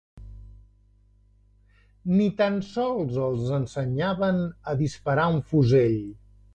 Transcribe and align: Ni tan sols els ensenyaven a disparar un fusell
Ni 2.13 2.31
tan 2.41 2.59
sols 2.71 3.21
els 3.29 3.55
ensenyaven 3.61 4.45
a 4.75 4.79
disparar 4.85 5.33
un 5.39 5.43
fusell 5.55 6.01